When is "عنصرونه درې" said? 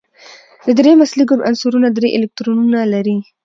1.49-2.09